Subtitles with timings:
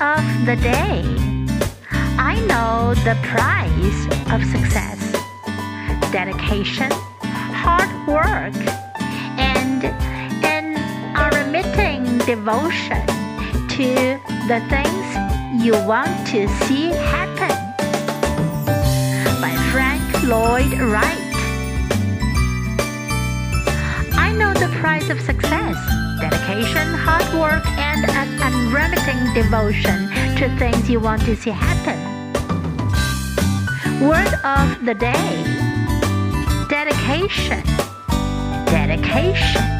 [0.00, 1.02] of the day.
[2.16, 4.98] I know the price of success
[6.10, 6.90] dedication,
[7.20, 8.56] hard work,
[9.38, 9.84] and
[10.42, 10.76] an
[11.14, 13.06] unremitting devotion
[13.76, 14.18] to
[14.48, 17.54] the things you want to see happen.
[19.42, 21.18] By Frank Lloyd Wright.
[24.16, 25.76] I know the price of success
[26.20, 31.98] dedication, hard work, and an unremitting devotion to things you want to see happen.
[34.00, 35.44] Word of the day
[36.68, 37.62] dedication,
[38.66, 39.79] dedication.